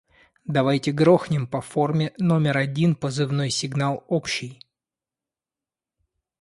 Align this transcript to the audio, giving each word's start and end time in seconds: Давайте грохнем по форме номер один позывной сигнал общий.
Давайте 0.47 0.91
грохнем 0.91 1.45
по 1.45 1.61
форме 1.61 2.11
номер 2.17 2.57
один 2.57 2.95
позывной 2.95 3.51
сигнал 3.51 4.03
общий. 4.07 4.65